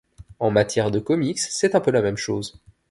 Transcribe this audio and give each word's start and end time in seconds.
En 0.39 0.49
matière 0.49 0.89
de 0.89 0.97
comics 0.97 1.37
c’est 1.37 1.75
un 1.75 1.79
peu 1.79 1.91
la 1.91 2.01
même 2.01 2.17
chose. 2.17 2.59